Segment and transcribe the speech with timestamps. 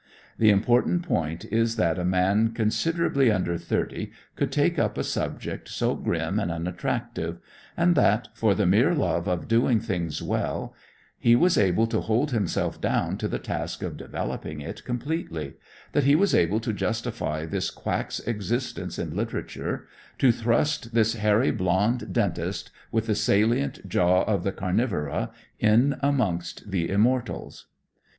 [0.39, 5.69] The important point is that a man considerably under thirty could take up a subject
[5.69, 7.37] so grim and unattractive,
[7.77, 10.73] and that, for the mere love of doing things well,
[11.19, 15.53] he was able to hold himself down to the task of developing it completely,
[15.91, 19.87] that he was able to justify this quack's existence in literature,
[20.17, 25.29] to thrust this hairy, blonde dentist with the "salient jaw of the carnivora,"
[25.59, 27.67] in amongst the immortals.